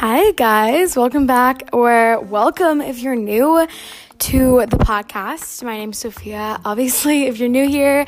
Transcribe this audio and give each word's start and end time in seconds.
Hi, 0.00 0.30
guys. 0.30 0.94
Welcome 0.94 1.26
back, 1.26 1.70
or 1.72 2.20
welcome 2.20 2.80
if 2.80 3.00
you're 3.00 3.16
new 3.16 3.66
to 4.18 4.64
the 4.70 4.76
podcast. 4.76 5.64
My 5.64 5.76
name's 5.76 5.98
Sophia. 5.98 6.60
Obviously, 6.64 7.24
if 7.24 7.40
you're 7.40 7.48
new 7.48 7.68
here, 7.68 8.06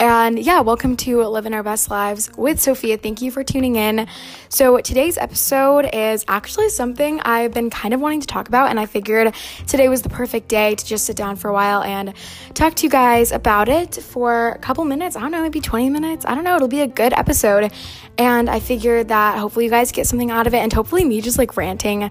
and 0.00 0.38
yeah, 0.38 0.60
welcome 0.60 0.96
to 0.96 1.22
Living 1.24 1.52
Our 1.52 1.62
Best 1.62 1.90
Lives 1.90 2.30
with 2.34 2.58
Sophia. 2.58 2.96
Thank 2.96 3.20
you 3.20 3.30
for 3.30 3.44
tuning 3.44 3.76
in. 3.76 4.08
So, 4.48 4.78
today's 4.80 5.18
episode 5.18 5.90
is 5.92 6.24
actually 6.26 6.70
something 6.70 7.20
I've 7.20 7.52
been 7.52 7.68
kind 7.68 7.92
of 7.92 8.00
wanting 8.00 8.22
to 8.22 8.26
talk 8.26 8.48
about, 8.48 8.70
and 8.70 8.80
I 8.80 8.86
figured 8.86 9.34
today 9.66 9.90
was 9.90 10.00
the 10.00 10.08
perfect 10.08 10.48
day 10.48 10.74
to 10.74 10.86
just 10.86 11.04
sit 11.04 11.16
down 11.16 11.36
for 11.36 11.48
a 11.48 11.52
while 11.52 11.82
and 11.82 12.14
talk 12.54 12.74
to 12.76 12.84
you 12.84 12.90
guys 12.90 13.30
about 13.30 13.68
it 13.68 13.96
for 13.96 14.52
a 14.52 14.58
couple 14.58 14.86
minutes. 14.86 15.16
I 15.16 15.20
don't 15.20 15.32
know, 15.32 15.42
maybe 15.42 15.60
20 15.60 15.90
minutes. 15.90 16.24
I 16.24 16.34
don't 16.34 16.44
know. 16.44 16.56
It'll 16.56 16.66
be 16.66 16.80
a 16.80 16.88
good 16.88 17.12
episode. 17.12 17.70
And 18.16 18.48
I 18.48 18.58
figured 18.58 19.08
that 19.08 19.38
hopefully 19.38 19.66
you 19.66 19.70
guys 19.70 19.92
get 19.92 20.06
something 20.06 20.30
out 20.30 20.46
of 20.46 20.54
it, 20.54 20.58
and 20.60 20.72
hopefully 20.72 21.04
me 21.04 21.20
just 21.20 21.36
like 21.36 21.58
ranting 21.58 22.10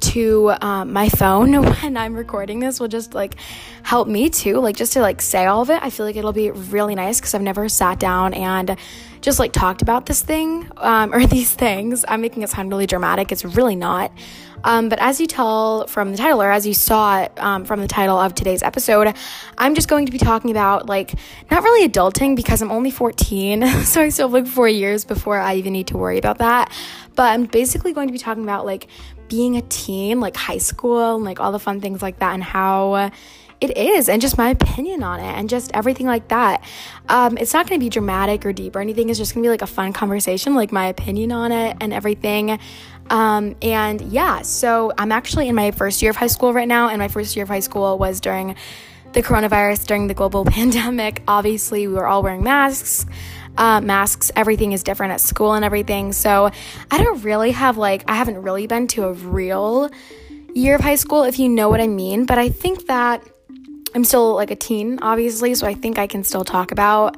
to 0.00 0.52
um, 0.60 0.92
my 0.92 1.08
phone 1.08 1.52
when 1.62 1.96
I'm 1.96 2.14
recording 2.14 2.60
this 2.60 2.80
will 2.80 2.88
just 2.88 3.14
like 3.14 3.34
help 3.82 4.08
me 4.08 4.30
too, 4.30 4.58
like 4.58 4.76
just 4.76 4.92
to 4.94 5.00
like 5.00 5.22
say 5.22 5.46
all 5.46 5.62
of 5.62 5.70
it. 5.70 5.82
I 5.82 5.90
feel 5.90 6.06
like 6.06 6.16
it'll 6.16 6.32
be 6.32 6.50
really 6.50 6.94
nice 6.94 7.20
because 7.20 7.34
I've 7.34 7.42
never 7.42 7.68
sat 7.68 7.98
down 7.98 8.34
and 8.34 8.76
just 9.20 9.38
like 9.38 9.52
talked 9.52 9.82
about 9.82 10.06
this 10.06 10.22
thing 10.22 10.70
um, 10.78 11.14
or 11.14 11.26
these 11.26 11.54
things. 11.54 12.04
I'm 12.08 12.20
making 12.20 12.42
it 12.42 12.50
sound 12.50 12.70
really 12.70 12.86
dramatic. 12.86 13.32
It's 13.32 13.44
really 13.44 13.76
not. 13.76 14.12
Um, 14.64 14.88
but 14.88 14.98
as 15.00 15.20
you 15.20 15.26
tell 15.26 15.86
from 15.86 16.10
the 16.12 16.18
title, 16.18 16.42
or 16.42 16.50
as 16.50 16.66
you 16.66 16.74
saw 16.74 17.26
um, 17.38 17.64
from 17.64 17.80
the 17.80 17.88
title 17.88 18.18
of 18.18 18.34
today's 18.34 18.62
episode, 18.62 19.14
I'm 19.56 19.74
just 19.74 19.88
going 19.88 20.06
to 20.06 20.12
be 20.12 20.18
talking 20.18 20.50
about 20.50 20.86
like 20.86 21.14
not 21.50 21.62
really 21.62 21.88
adulting 21.88 22.36
because 22.36 22.60
I'm 22.60 22.70
only 22.70 22.90
14, 22.90 23.66
so 23.84 24.02
I 24.02 24.08
still 24.10 24.28
have 24.28 24.32
like 24.32 24.46
four 24.46 24.68
years 24.68 25.04
before 25.04 25.38
I 25.38 25.54
even 25.54 25.72
need 25.72 25.86
to 25.88 25.96
worry 25.96 26.18
about 26.18 26.38
that. 26.38 26.70
But 27.14 27.30
I'm 27.30 27.46
basically 27.46 27.92
going 27.92 28.08
to 28.08 28.12
be 28.12 28.18
talking 28.18 28.42
about 28.42 28.66
like 28.66 28.86
being 29.30 29.56
a 29.56 29.62
teen, 29.62 30.20
like 30.20 30.36
high 30.36 30.58
school, 30.58 31.16
and 31.16 31.24
like 31.24 31.40
all 31.40 31.52
the 31.52 31.58
fun 31.58 31.80
things 31.80 32.02
like 32.02 32.18
that, 32.18 32.34
and 32.34 32.44
how 32.44 33.10
it 33.60 33.76
is, 33.76 34.08
and 34.08 34.20
just 34.20 34.38
my 34.38 34.50
opinion 34.50 35.02
on 35.02 35.20
it, 35.20 35.32
and 35.38 35.48
just 35.48 35.70
everything 35.72 36.06
like 36.06 36.28
that. 36.28 36.62
Um, 37.08 37.38
it's 37.38 37.52
not 37.52 37.68
going 37.68 37.78
to 37.78 37.84
be 37.84 37.90
dramatic 37.90 38.44
or 38.44 38.52
deep 38.52 38.74
or 38.74 38.80
anything. 38.80 39.08
It's 39.08 39.18
just 39.18 39.34
going 39.34 39.42
to 39.42 39.46
be 39.46 39.50
like 39.50 39.62
a 39.62 39.66
fun 39.66 39.92
conversation, 39.92 40.54
like 40.54 40.72
my 40.72 40.86
opinion 40.86 41.32
on 41.32 41.52
it 41.52 41.76
and 41.80 41.92
everything. 41.92 42.58
Um, 43.10 43.56
and 43.60 44.00
yeah, 44.00 44.42
so 44.42 44.92
I'm 44.96 45.12
actually 45.12 45.48
in 45.48 45.54
my 45.54 45.72
first 45.72 46.00
year 46.00 46.10
of 46.10 46.16
high 46.16 46.28
school 46.28 46.52
right 46.52 46.68
now, 46.68 46.88
and 46.88 46.98
my 46.98 47.08
first 47.08 47.36
year 47.36 47.42
of 47.42 47.48
high 47.48 47.60
school 47.60 47.98
was 47.98 48.20
during 48.20 48.56
the 49.12 49.22
coronavirus, 49.22 49.86
during 49.86 50.06
the 50.06 50.14
global 50.14 50.44
pandemic. 50.46 51.22
Obviously, 51.28 51.86
we 51.86 51.94
were 51.94 52.06
all 52.06 52.22
wearing 52.22 52.42
masks 52.42 53.04
uh, 53.56 53.80
masks, 53.80 54.30
everything 54.36 54.72
is 54.72 54.82
different 54.82 55.12
at 55.12 55.20
school 55.20 55.54
and 55.54 55.64
everything. 55.64 56.12
So 56.12 56.50
I 56.90 56.98
don't 57.02 57.22
really 57.22 57.50
have 57.52 57.76
like, 57.76 58.08
I 58.08 58.14
haven't 58.14 58.42
really 58.42 58.66
been 58.66 58.86
to 58.88 59.04
a 59.04 59.12
real 59.12 59.90
year 60.54 60.74
of 60.74 60.80
high 60.80 60.94
school, 60.96 61.22
if 61.24 61.38
you 61.38 61.48
know 61.48 61.68
what 61.68 61.80
I 61.80 61.86
mean. 61.86 62.26
But 62.26 62.38
I 62.38 62.48
think 62.48 62.86
that 62.86 63.22
I'm 63.94 64.04
still 64.04 64.34
like 64.34 64.50
a 64.50 64.56
teen, 64.56 64.98
obviously. 65.02 65.54
So 65.54 65.66
I 65.66 65.74
think 65.74 65.98
I 65.98 66.06
can 66.06 66.24
still 66.24 66.44
talk 66.44 66.72
about 66.72 67.16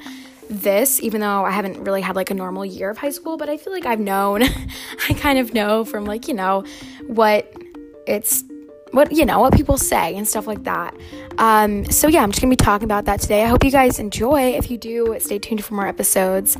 this, 0.48 1.02
even 1.02 1.20
though 1.20 1.44
I 1.44 1.50
haven't 1.50 1.82
really 1.84 2.02
had 2.02 2.16
like 2.16 2.30
a 2.30 2.34
normal 2.34 2.64
year 2.64 2.90
of 2.90 2.98
high 2.98 3.10
school. 3.10 3.36
But 3.36 3.48
I 3.48 3.56
feel 3.56 3.72
like 3.72 3.86
I've 3.86 4.00
known, 4.00 4.42
I 5.08 5.14
kind 5.14 5.38
of 5.38 5.54
know 5.54 5.84
from 5.84 6.04
like, 6.04 6.28
you 6.28 6.34
know, 6.34 6.64
what 7.06 7.52
it's 8.06 8.44
what 8.92 9.10
you 9.10 9.24
know 9.24 9.40
what 9.40 9.54
people 9.54 9.76
say 9.76 10.14
and 10.14 10.28
stuff 10.28 10.46
like 10.46 10.62
that. 10.64 10.94
Um, 11.38 11.84
so 11.86 12.08
yeah 12.08 12.22
i'm 12.22 12.30
just 12.30 12.40
gonna 12.40 12.50
be 12.50 12.56
talking 12.56 12.84
about 12.84 13.06
that 13.06 13.20
today. 13.20 13.42
I 13.42 13.46
hope 13.46 13.64
you 13.64 13.70
guys 13.70 13.98
enjoy. 13.98 14.52
If 14.52 14.70
you 14.70 14.78
do 14.78 15.16
stay 15.18 15.38
tuned 15.38 15.64
for 15.64 15.74
more 15.74 15.88
episodes. 15.88 16.56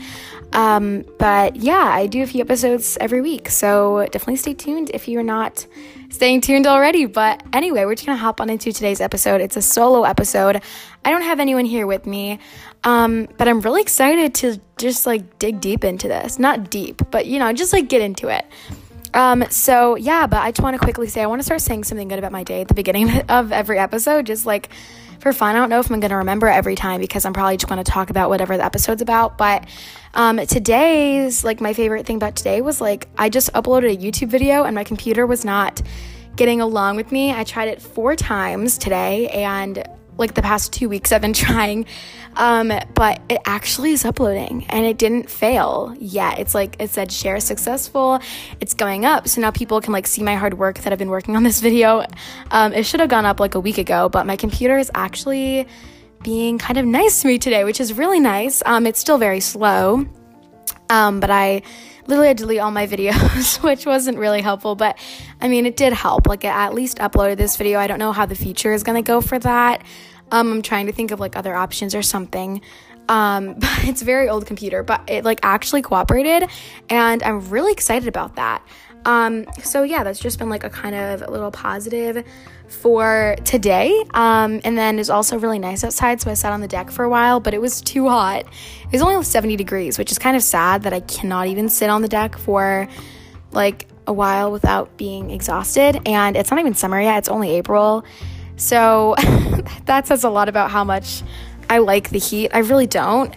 Um, 0.52 1.04
but 1.18 1.56
yeah 1.56 1.90
i 1.92 2.06
do 2.06 2.22
a 2.22 2.26
few 2.26 2.40
episodes 2.40 2.98
every 3.00 3.20
week. 3.20 3.48
So 3.48 4.06
definitely 4.10 4.36
stay 4.36 4.54
tuned 4.54 4.90
if 4.92 5.08
you're 5.08 5.22
not 5.22 5.66
staying 6.08 6.40
tuned 6.40 6.66
already. 6.66 7.06
But 7.06 7.42
anyway 7.52 7.84
we're 7.84 7.94
just 7.94 8.06
gonna 8.06 8.18
hop 8.18 8.40
on 8.40 8.50
into 8.50 8.72
today's 8.72 9.00
episode. 9.00 9.40
It's 9.40 9.56
a 9.56 9.62
solo 9.62 10.04
episode. 10.04 10.62
I 11.04 11.10
don't 11.10 11.22
have 11.22 11.38
anyone 11.38 11.66
here 11.66 11.86
with 11.86 12.06
me. 12.06 12.38
Um, 12.84 13.28
but 13.38 13.46
i'm 13.46 13.60
really 13.60 13.82
excited 13.82 14.34
to 14.36 14.60
just 14.76 15.06
like 15.06 15.38
dig 15.38 15.60
deep 15.60 15.84
into 15.84 16.08
this. 16.08 16.38
Not 16.38 16.70
deep 16.70 17.02
but 17.10 17.26
you 17.26 17.38
know 17.38 17.52
just 17.52 17.74
like 17.74 17.88
get 17.88 18.00
into 18.00 18.28
it 18.28 18.46
um, 19.14 19.44
so 19.50 19.96
yeah, 19.96 20.26
but 20.26 20.38
I 20.38 20.50
just 20.50 20.62
want 20.62 20.74
to 20.74 20.78
quickly 20.78 21.08
say 21.08 21.22
I 21.22 21.26
want 21.26 21.40
to 21.40 21.44
start 21.44 21.60
saying 21.60 21.84
something 21.84 22.08
good 22.08 22.18
about 22.18 22.32
my 22.32 22.44
day 22.44 22.62
at 22.62 22.68
the 22.68 22.74
beginning 22.74 23.10
of 23.28 23.52
every 23.52 23.78
episode, 23.78 24.26
just 24.26 24.46
like 24.46 24.68
for 25.20 25.32
fun. 25.32 25.54
I 25.54 25.58
don't 25.58 25.70
know 25.70 25.78
if 25.78 25.90
I'm 25.90 26.00
going 26.00 26.10
to 26.10 26.16
remember 26.16 26.48
every 26.48 26.74
time 26.74 27.00
because 27.00 27.24
I'm 27.24 27.32
probably 27.32 27.56
just 27.56 27.68
going 27.68 27.82
to 27.82 27.90
talk 27.90 28.10
about 28.10 28.28
whatever 28.28 28.56
the 28.56 28.64
episode's 28.64 29.02
about. 29.02 29.38
But 29.38 29.66
um, 30.14 30.38
today's 30.46 31.44
like 31.44 31.60
my 31.60 31.72
favorite 31.72 32.06
thing 32.06 32.16
about 32.16 32.36
today 32.36 32.60
was 32.60 32.80
like 32.80 33.08
I 33.16 33.28
just 33.28 33.52
uploaded 33.52 33.92
a 33.92 33.96
YouTube 33.96 34.28
video 34.28 34.64
and 34.64 34.74
my 34.74 34.84
computer 34.84 35.26
was 35.26 35.44
not 35.44 35.80
getting 36.36 36.60
along 36.60 36.96
with 36.96 37.12
me. 37.12 37.32
I 37.32 37.44
tried 37.44 37.68
it 37.68 37.80
four 37.80 38.16
times 38.16 38.78
today 38.78 39.28
and 39.28 39.86
like 40.18 40.34
the 40.34 40.42
past 40.42 40.72
two 40.72 40.88
weeks 40.88 41.12
I've 41.12 41.20
been 41.20 41.32
trying. 41.46 41.86
Um, 42.34 42.72
but 42.94 43.20
it 43.28 43.40
actually 43.44 43.90
is 43.92 44.04
uploading 44.04 44.64
and 44.70 44.86
it 44.86 44.96
didn't 44.96 45.28
fail 45.28 45.94
yet. 45.98 46.38
It's 46.38 46.54
like 46.54 46.76
it 46.80 46.90
said 46.90 47.12
share 47.12 47.40
successful. 47.40 48.20
It's 48.60 48.74
going 48.74 49.04
up. 49.04 49.28
So 49.28 49.40
now 49.40 49.50
people 49.50 49.80
can 49.80 49.92
like 49.92 50.06
see 50.06 50.22
my 50.22 50.36
hard 50.36 50.54
work 50.54 50.78
that 50.80 50.92
I've 50.92 50.98
been 50.98 51.10
working 51.10 51.36
on 51.36 51.42
this 51.42 51.60
video. 51.68 52.04
Um, 52.50 52.72
it 52.72 52.86
should 52.86 53.00
have 53.00 53.10
gone 53.10 53.26
up 53.26 53.40
like 53.40 53.54
a 53.54 53.60
week 53.60 53.78
ago, 53.78 54.08
but 54.08 54.26
my 54.26 54.36
computer 54.36 54.78
is 54.78 54.90
actually 54.94 55.66
being 56.22 56.58
kind 56.58 56.78
of 56.78 56.86
nice 56.86 57.22
to 57.22 57.28
me 57.28 57.38
today, 57.38 57.64
which 57.64 57.80
is 57.80 57.94
really 57.94 58.20
nice. 58.20 58.62
Um, 58.64 58.86
it's 58.86 59.00
still 59.00 59.18
very 59.18 59.40
slow. 59.40 60.06
Um, 60.92 61.20
but 61.20 61.30
I 61.30 61.62
literally 62.06 62.28
had 62.28 62.36
to 62.36 62.42
delete 62.42 62.60
all 62.60 62.70
my 62.70 62.86
videos, 62.86 63.62
which 63.62 63.86
wasn't 63.86 64.18
really 64.18 64.42
helpful, 64.42 64.74
but 64.74 64.98
I 65.40 65.48
mean, 65.48 65.64
it 65.64 65.74
did 65.74 65.94
help. 65.94 66.26
Like, 66.26 66.44
it 66.44 66.48
at 66.48 66.74
least 66.74 66.98
uploaded 66.98 67.38
this 67.38 67.56
video. 67.56 67.78
I 67.78 67.86
don't 67.86 67.98
know 67.98 68.12
how 68.12 68.26
the 68.26 68.34
future 68.34 68.74
is 68.74 68.82
going 68.82 69.02
to 69.02 69.06
go 69.06 69.22
for 69.22 69.38
that. 69.38 69.82
Um, 70.30 70.52
I'm 70.52 70.62
trying 70.62 70.86
to 70.86 70.92
think 70.92 71.10
of 71.10 71.18
like 71.18 71.34
other 71.34 71.54
options 71.54 71.94
or 71.94 72.02
something. 72.02 72.60
Um, 73.08 73.54
but 73.58 73.84
it's 73.84 74.02
very 74.02 74.28
old 74.28 74.44
computer, 74.44 74.82
but 74.82 75.08
it 75.08 75.24
like 75.24 75.40
actually 75.42 75.80
cooperated, 75.80 76.50
and 76.90 77.22
I'm 77.22 77.48
really 77.48 77.72
excited 77.72 78.06
about 78.06 78.36
that. 78.36 78.62
Um, 79.04 79.46
so 79.62 79.82
yeah, 79.82 80.04
that's 80.04 80.20
just 80.20 80.38
been 80.38 80.48
like 80.48 80.64
a 80.64 80.70
kind 80.70 80.94
of 80.94 81.22
a 81.22 81.30
little 81.30 81.50
positive 81.50 82.24
for 82.68 83.36
today. 83.44 84.04
Um, 84.14 84.60
and 84.64 84.76
then 84.78 84.98
it's 84.98 85.10
also 85.10 85.38
really 85.38 85.58
nice 85.58 85.84
outside, 85.84 86.20
so 86.20 86.30
I 86.30 86.34
sat 86.34 86.52
on 86.52 86.60
the 86.60 86.68
deck 86.68 86.90
for 86.90 87.04
a 87.04 87.08
while, 87.08 87.40
but 87.40 87.54
it 87.54 87.60
was 87.60 87.80
too 87.80 88.08
hot. 88.08 88.40
It 88.84 88.92
was 88.92 89.02
only 89.02 89.22
70 89.22 89.56
degrees, 89.56 89.98
which 89.98 90.10
is 90.10 90.18
kind 90.18 90.36
of 90.36 90.42
sad 90.42 90.82
that 90.84 90.92
I 90.92 91.00
cannot 91.00 91.48
even 91.48 91.68
sit 91.68 91.90
on 91.90 92.02
the 92.02 92.08
deck 92.08 92.36
for 92.36 92.88
like 93.52 93.88
a 94.06 94.12
while 94.12 94.50
without 94.50 94.96
being 94.96 95.30
exhausted. 95.30 96.00
And 96.06 96.36
it's 96.36 96.50
not 96.50 96.60
even 96.60 96.74
summer 96.74 97.00
yet, 97.00 97.18
it's 97.18 97.28
only 97.28 97.50
April. 97.50 98.04
So 98.56 99.14
that 99.86 100.06
says 100.06 100.24
a 100.24 100.30
lot 100.30 100.48
about 100.48 100.70
how 100.70 100.84
much 100.84 101.22
I 101.68 101.78
like 101.78 102.10
the 102.10 102.18
heat. 102.18 102.50
I 102.52 102.58
really 102.58 102.86
don't. 102.86 103.34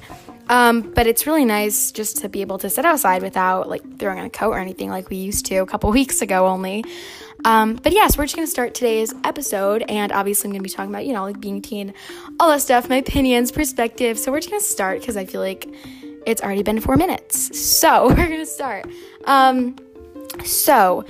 Um, 0.47 0.81
but 0.81 1.07
it's 1.07 1.25
really 1.25 1.45
nice 1.45 1.91
just 1.91 2.17
to 2.17 2.29
be 2.29 2.41
able 2.41 2.57
to 2.59 2.69
sit 2.69 2.85
outside 2.85 3.22
without 3.22 3.67
like 3.67 3.97
throwing 3.97 4.19
on 4.19 4.25
a 4.25 4.29
coat 4.29 4.51
or 4.51 4.59
anything 4.59 4.89
like 4.89 5.09
we 5.09 5.17
used 5.17 5.45
to 5.47 5.57
a 5.57 5.66
couple 5.66 5.91
weeks 6.01 6.22
ago 6.22 6.47
only. 6.47 6.83
Um, 7.44 7.75
but 7.75 7.91
yes, 7.91 8.17
we're 8.17 8.25
just 8.25 8.35
gonna 8.35 8.47
start 8.47 8.73
today's 8.73 9.13
episode, 9.23 9.84
and 9.88 10.11
obviously 10.11 10.47
I'm 10.47 10.53
gonna 10.53 10.63
be 10.63 10.69
talking 10.69 10.89
about 10.89 11.05
you 11.05 11.13
know 11.13 11.23
like 11.23 11.39
being 11.39 11.61
teen, 11.61 11.94
all 12.39 12.50
that 12.50 12.61
stuff, 12.61 12.89
my 12.89 12.97
opinions, 12.97 13.51
perspective. 13.51 14.17
So 14.17 14.31
we're 14.31 14.39
just 14.39 14.50
gonna 14.50 14.61
start 14.61 15.00
because 15.00 15.17
I 15.17 15.25
feel 15.25 15.41
like 15.41 15.67
it's 16.25 16.41
already 16.41 16.63
been 16.63 16.79
four 16.79 16.97
minutes. 16.97 17.59
So 17.59 18.07
we're 18.09 18.16
gonna 18.16 18.45
start. 18.45 18.88
Um, 19.25 19.75
so 20.44 21.05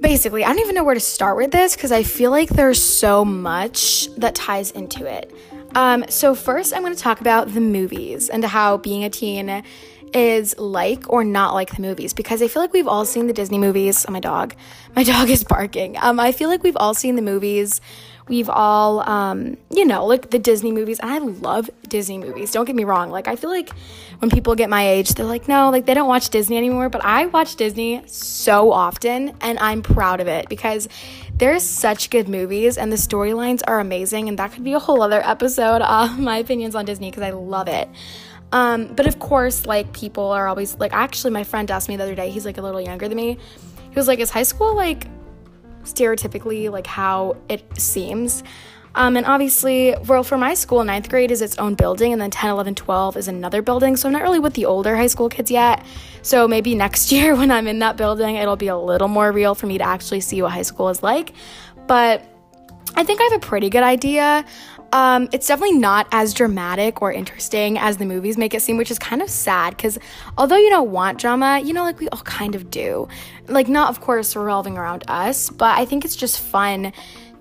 basically, 0.00 0.44
I 0.44 0.48
don't 0.48 0.58
even 0.58 0.74
know 0.74 0.84
where 0.84 0.94
to 0.94 1.00
start 1.00 1.36
with 1.36 1.50
this 1.50 1.76
because 1.76 1.92
I 1.92 2.02
feel 2.02 2.30
like 2.30 2.50
there's 2.50 2.82
so 2.82 3.24
much 3.24 4.08
that 4.16 4.34
ties 4.34 4.70
into 4.72 5.06
it. 5.06 5.32
Um, 5.74 6.04
so, 6.08 6.34
first, 6.34 6.74
I'm 6.74 6.82
going 6.82 6.94
to 6.94 7.00
talk 7.00 7.20
about 7.20 7.52
the 7.52 7.60
movies 7.60 8.28
and 8.28 8.44
how 8.44 8.76
being 8.76 9.04
a 9.04 9.10
teen 9.10 9.62
is 10.12 10.58
like 10.58 11.10
or 11.10 11.24
not 11.24 11.54
like 11.54 11.74
the 11.74 11.80
movies 11.80 12.12
because 12.12 12.42
I 12.42 12.48
feel 12.48 12.60
like 12.60 12.74
we've 12.74 12.86
all 12.86 13.06
seen 13.06 13.26
the 13.26 13.32
Disney 13.32 13.58
movies. 13.58 14.04
Oh, 14.06 14.12
my 14.12 14.20
dog. 14.20 14.54
My 14.94 15.02
dog 15.12 15.30
is 15.30 15.44
barking. 15.44 15.96
Um, 15.98 16.20
I 16.20 16.32
feel 16.32 16.48
like 16.48 16.62
we've 16.62 16.76
all 16.76 16.94
seen 16.94 17.16
the 17.16 17.22
movies 17.22 17.80
We've 18.28 18.48
all, 18.48 19.08
um, 19.08 19.56
you 19.70 19.84
know, 19.84 20.06
like 20.06 20.30
the 20.30 20.38
Disney 20.38 20.72
movies. 20.72 21.00
And 21.00 21.10
I 21.10 21.18
love 21.18 21.68
Disney 21.88 22.18
movies. 22.18 22.52
Don't 22.52 22.64
get 22.64 22.76
me 22.76 22.84
wrong. 22.84 23.10
Like, 23.10 23.26
I 23.26 23.36
feel 23.36 23.50
like 23.50 23.70
when 24.20 24.30
people 24.30 24.54
get 24.54 24.70
my 24.70 24.86
age, 24.88 25.10
they're 25.14 25.26
like, 25.26 25.48
no, 25.48 25.70
like 25.70 25.86
they 25.86 25.94
don't 25.94 26.08
watch 26.08 26.30
Disney 26.30 26.56
anymore. 26.56 26.88
But 26.88 27.04
I 27.04 27.26
watch 27.26 27.56
Disney 27.56 28.02
so 28.06 28.72
often 28.72 29.36
and 29.40 29.58
I'm 29.58 29.82
proud 29.82 30.20
of 30.20 30.28
it 30.28 30.48
because 30.48 30.88
there's 31.34 31.64
such 31.64 32.10
good 32.10 32.28
movies 32.28 32.78
and 32.78 32.92
the 32.92 32.96
storylines 32.96 33.62
are 33.66 33.80
amazing. 33.80 34.28
And 34.28 34.38
that 34.38 34.52
could 34.52 34.64
be 34.64 34.74
a 34.74 34.78
whole 34.78 35.02
other 35.02 35.20
episode 35.24 35.82
of 35.82 36.18
my 36.18 36.38
opinions 36.38 36.74
on 36.74 36.84
Disney 36.84 37.10
because 37.10 37.24
I 37.24 37.30
love 37.30 37.68
it. 37.68 37.88
Um, 38.52 38.94
but 38.94 39.06
of 39.06 39.18
course, 39.18 39.66
like 39.66 39.92
people 39.92 40.30
are 40.30 40.46
always 40.46 40.76
like, 40.78 40.92
actually, 40.92 41.32
my 41.32 41.42
friend 41.42 41.70
asked 41.70 41.88
me 41.88 41.96
the 41.96 42.02
other 42.04 42.14
day, 42.14 42.30
he's 42.30 42.44
like 42.44 42.58
a 42.58 42.62
little 42.62 42.80
younger 42.80 43.08
than 43.08 43.16
me. 43.16 43.38
He 43.92 43.94
was 43.94 44.06
like, 44.06 44.20
Is 44.20 44.30
high 44.30 44.42
school 44.42 44.76
like 44.76 45.06
stereotypically 45.84 46.70
like 46.70 46.86
how 46.86 47.36
it 47.48 47.64
seems. 47.80 48.42
Um, 48.94 49.16
and 49.16 49.24
obviously, 49.24 49.94
well, 50.06 50.22
for 50.22 50.36
my 50.36 50.54
school, 50.54 50.84
ninth 50.84 51.08
grade 51.08 51.30
is 51.30 51.40
its 51.40 51.56
own 51.58 51.74
building, 51.74 52.12
and 52.12 52.20
then 52.20 52.30
10, 52.30 52.50
11, 52.50 52.74
12 52.74 53.16
is 53.16 53.28
another 53.28 53.62
building. 53.62 53.96
So 53.96 54.08
I'm 54.08 54.12
not 54.12 54.22
really 54.22 54.38
with 54.38 54.54
the 54.54 54.66
older 54.66 54.96
high 54.96 55.06
school 55.06 55.28
kids 55.28 55.50
yet. 55.50 55.84
So 56.22 56.46
maybe 56.46 56.74
next 56.86 57.10
year 57.10 57.34
when 57.34 57.50
I'm 57.50 57.66
in 57.66 57.78
that 57.78 57.96
building, 57.96 58.36
it'll 58.36 58.56
be 58.56 58.68
a 58.68 58.76
little 58.76 59.08
more 59.08 59.32
real 59.32 59.54
for 59.54 59.66
me 59.66 59.78
to 59.78 59.84
actually 59.84 60.20
see 60.20 60.42
what 60.42 60.52
high 60.52 60.62
school 60.62 60.88
is 60.88 61.02
like. 61.02 61.32
But 61.86 62.24
I 62.94 63.04
think 63.04 63.20
I 63.20 63.24
have 63.24 63.32
a 63.34 63.38
pretty 63.38 63.70
good 63.70 63.82
idea. 63.82 64.44
Um, 64.92 65.28
it's 65.32 65.46
definitely 65.46 65.78
not 65.78 66.06
as 66.12 66.34
dramatic 66.34 67.00
or 67.00 67.10
interesting 67.10 67.78
as 67.78 67.96
the 67.96 68.04
movies 68.04 68.36
make 68.36 68.52
it 68.52 68.60
seem, 68.60 68.76
which 68.76 68.90
is 68.90 68.98
kind 68.98 69.22
of 69.22 69.30
sad 69.30 69.74
because 69.76 69.98
although 70.36 70.56
you 70.56 70.68
don't 70.68 70.90
want 70.90 71.18
drama, 71.18 71.60
you 71.64 71.72
know, 71.72 71.82
like 71.82 71.98
we 71.98 72.08
all 72.10 72.20
kind 72.20 72.54
of 72.54 72.70
do. 72.70 73.08
Like, 73.48 73.68
not 73.68 73.88
of 73.88 74.00
course 74.00 74.36
revolving 74.36 74.76
around 74.76 75.04
us, 75.08 75.48
but 75.48 75.78
I 75.78 75.86
think 75.86 76.04
it's 76.04 76.14
just 76.14 76.40
fun 76.40 76.92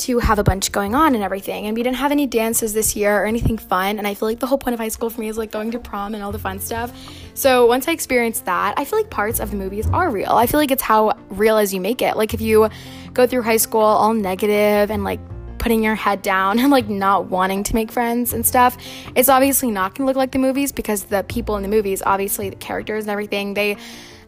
to 0.02 0.18
have 0.18 0.40
a 0.40 0.44
bunch 0.44 0.72
going 0.72 0.96
on 0.96 1.14
and 1.14 1.24
everything. 1.24 1.68
And 1.68 1.78
we 1.78 1.84
didn't 1.84 1.98
have 1.98 2.12
any 2.12 2.26
dances 2.26 2.74
this 2.74 2.96
year 2.96 3.22
or 3.22 3.26
anything 3.26 3.58
fun. 3.58 4.00
And 4.00 4.08
I 4.08 4.16
feel 4.16 4.28
like 4.28 4.40
the 4.40 4.48
whole 4.48 4.58
point 4.58 4.74
of 4.74 4.80
high 4.80 4.88
school 4.88 5.10
for 5.10 5.22
me 5.22 5.28
is 5.28 5.38
like 5.38 5.52
going 5.52 5.72
to 5.72 5.80
prom 5.80 6.16
and 6.16 6.24
all 6.24 6.32
the 6.32 6.40
fun 6.40 6.60
stuff. 6.60 6.92
So 7.36 7.68
once 7.68 7.88
I 7.88 7.92
experienced 7.92 8.46
that, 8.46 8.74
I 8.78 8.86
feel 8.86 8.98
like 8.98 9.12
parts 9.12 9.40
of 9.40 9.52
the 9.52 9.58
movies 9.58 9.88
are 9.90 10.10
real. 10.10 10.32
I 10.32 10.48
feel 10.48 10.60
like 10.60 10.72
it's 10.72 10.82
how 10.82 11.14
real 11.30 11.58
as 11.58 11.74
you 11.74 11.80
make 11.80 12.02
it. 12.02 12.18
Like 12.18 12.34
if 12.34 12.42
you 12.42 12.70
go 13.14 13.28
through 13.28 13.44
high 13.44 13.58
school 13.58 13.82
all 13.82 14.14
negative 14.14 14.90
and 14.90 15.04
like 15.04 15.20
putting 15.62 15.84
your 15.84 15.96
head 15.96 16.22
down 16.22 16.60
and 16.60 16.70
like 16.70 16.90
not 16.90 17.28
wanting 17.28 17.64
to 17.64 17.76
make 17.76 17.92
friends 17.92 18.34
and 18.34 18.46
stuff, 18.46 18.78
it's 19.16 19.30
obviously 19.30 19.72
not 19.72 19.96
going 19.96 20.06
to 20.06 20.08
look 20.08 20.18
like 20.18 20.32
the 20.32 20.40
movies 20.40 20.72
because 20.74 21.06
the 21.06 21.24
people 21.24 21.56
in 21.56 21.62
the 21.62 21.70
movies, 21.70 22.02
obviously 22.06 22.50
the 22.50 22.56
characters 22.58 23.06
and 23.06 23.12
everything, 23.12 23.54
they 23.54 23.78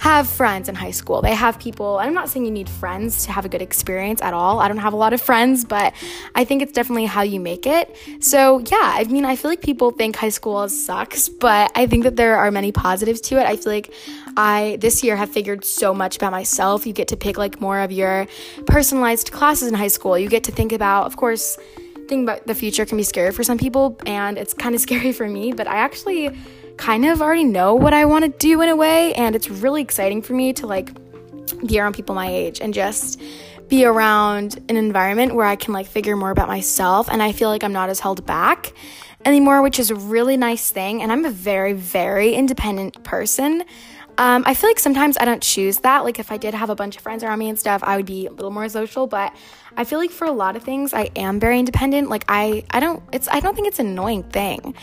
have 0.04 0.28
friends 0.28 0.68
in 0.68 0.76
high 0.76 0.92
school. 0.92 1.22
They 1.22 1.34
have 1.34 1.58
people, 1.60 1.98
I'm 1.98 2.14
not 2.14 2.28
saying 2.28 2.44
you 2.44 2.52
need 2.52 2.68
friends 2.68 3.26
to 3.26 3.32
have 3.32 3.46
a 3.46 3.50
good 3.50 3.62
experience 3.62 4.22
at 4.22 4.34
all. 4.34 4.60
I 4.60 4.68
don't 4.68 4.80
have 4.80 4.92
a 4.92 4.98
lot 4.98 5.14
of 5.14 5.22
friends, 5.22 5.64
but 5.64 5.94
I 6.36 6.44
think 6.44 6.62
it's 6.62 6.74
definitely 6.74 7.06
how 7.06 7.22
you 7.22 7.40
make 7.40 7.66
it. 7.66 7.96
So, 8.20 8.60
yeah, 8.60 8.96
I 8.96 9.06
mean, 9.06 9.24
I 9.24 9.38
feel 9.38 9.50
like 9.50 9.62
people 9.62 9.92
think 9.92 10.18
high 10.18 10.28
school 10.28 10.68
sucks, 10.68 11.30
but 11.30 11.72
I 11.76 11.88
think 11.88 12.04
that 12.04 12.18
there 12.18 12.36
are 12.36 12.52
many 12.52 12.74
positives 12.74 13.22
to 13.22 13.40
it. 13.40 13.46
I 13.46 13.56
feel 13.56 13.72
like 13.72 13.94
I 14.38 14.78
this 14.82 15.04
year 15.04 15.16
have 15.16 15.30
figured 15.30 15.66
so 15.66 15.94
much 15.94 16.16
about 16.16 16.32
myself. 16.32 16.86
You 16.86 16.94
get 16.94 17.08
to 17.10 17.18
pick 17.18 17.38
like 17.38 17.62
more 17.62 17.80
of 17.80 17.92
your 17.92 18.28
personalized 18.66 19.32
classes 19.32 19.68
in 19.68 19.74
high 19.74 19.88
school. 19.88 20.18
You 20.18 20.30
get 20.30 20.44
to 20.46 20.52
think 20.52 20.72
about, 20.72 21.06
of 21.06 21.18
course, 21.18 21.58
thinking 22.08 22.24
about 22.24 22.46
the 22.48 22.56
future 22.56 22.86
can 22.86 22.98
be 22.98 23.04
scary 23.04 23.32
for 23.32 23.44
some 23.44 23.58
people, 23.58 23.98
and 24.06 24.38
it's 24.38 24.54
kind 24.54 24.76
of 24.76 24.82
scary 24.88 25.12
for 25.12 25.28
me, 25.28 25.54
but 25.54 25.68
I 25.68 25.78
actually 25.78 26.36
kind 26.78 27.06
of 27.06 27.22
already 27.22 27.44
know 27.44 27.76
what 27.76 27.94
I 27.94 28.06
want 28.06 28.26
to 28.26 28.32
do 28.32 28.62
in 28.62 28.70
a 28.70 28.76
way, 28.76 29.14
and 29.14 29.36
it's 29.36 29.50
really 29.50 29.82
exciting 29.82 30.22
for 30.22 30.34
me 30.34 30.54
to 30.54 30.68
like 30.68 30.90
be 31.66 31.80
around 31.80 31.94
people 31.94 32.16
my 32.16 32.30
age 32.30 32.60
and 32.62 32.74
just 32.74 33.22
be 33.70 33.86
around 33.86 34.60
an 34.70 34.78
environment 34.78 35.36
where 35.36 35.46
I 35.46 35.56
can 35.56 35.74
like 35.74 35.88
figure 35.88 36.16
more 36.16 36.32
about 36.32 36.48
myself 36.48 37.08
and 37.10 37.24
I 37.24 37.32
feel 37.32 37.50
like 37.50 37.64
I'm 37.64 37.74
not 37.74 37.90
as 37.90 38.00
held 38.00 38.26
back 38.26 38.74
anymore, 39.26 39.62
which 39.62 39.80
is 39.80 39.90
a 39.90 39.96
really 39.96 40.38
nice 40.38 40.70
thing. 40.70 41.02
And 41.02 41.12
I'm 41.12 41.26
a 41.26 41.32
very, 41.32 41.74
very 41.74 42.34
independent 42.34 43.04
person. 43.04 43.64
Um, 44.18 44.44
I 44.46 44.54
feel 44.54 44.70
like 44.70 44.80
sometimes 44.80 45.18
I 45.18 45.26
don't 45.26 45.42
choose 45.42 45.80
that. 45.80 46.04
Like 46.04 46.20
if 46.20 46.32
I 46.32 46.38
did 46.38 46.54
have 46.54 46.70
a 46.70 46.76
bunch 46.76 46.96
of 46.96 47.02
friends 47.02 47.24
around 47.24 47.40
me 47.40 47.50
and 47.50 47.58
stuff, 47.58 47.84
I 47.84 47.98
would 47.98 48.06
be 48.06 48.28
a 48.28 48.32
little 48.32 48.52
more 48.52 48.70
social. 48.70 49.08
But 49.08 49.36
I 49.76 49.84
feel 49.84 50.00
like 50.00 50.12
for 50.12 50.26
a 50.26 50.32
lot 50.32 50.56
of 50.56 50.64
things, 50.64 50.94
I 50.94 51.10
am 51.16 51.40
very 51.40 51.58
independent. 51.58 52.10
Like 52.10 52.26
I, 52.28 52.64
I 52.72 52.80
don't, 52.80 53.02
it's, 53.12 53.28
I 53.28 53.40
don't 53.40 53.56
think 53.56 53.68
it's 53.68 53.80
an 53.80 53.88
annoying 53.88 54.24
thing. 54.24 54.76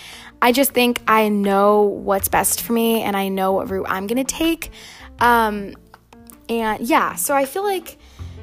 I 0.43 0.53
just 0.53 0.73
think 0.73 1.03
I 1.07 1.29
know 1.29 1.83
what's 1.83 2.29
best 2.29 2.63
for 2.63 2.73
me 2.73 3.03
and 3.03 3.17
I 3.17 3.29
know 3.29 3.53
what 3.53 3.71
route 3.71 3.87
I'm 3.89 4.07
gonna 4.07 4.25
take. 4.25 4.71
Um, 5.21 5.75
and 6.49 6.87
yeah, 6.87 7.15
so 7.15 7.35
I 7.35 7.45
feel 7.45 7.63
like 7.63 7.99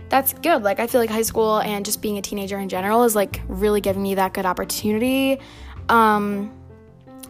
that's 0.10 0.34
good. 0.34 0.64
Like 0.64 0.80
I 0.80 0.88
feel 0.88 1.02
like 1.02 1.10
high 1.10 1.24
school 1.24 1.60
and 1.60 1.84
just 1.84 2.02
being 2.02 2.18
a 2.18 2.22
teenager 2.22 2.58
in 2.58 2.70
general 2.70 3.04
is 3.04 3.16
like 3.16 3.42
really 3.48 3.82
giving 3.82 4.02
me 4.02 4.16
that 4.16 4.34
good 4.34 4.46
opportunity. 4.46 5.40
Um, 5.90 6.54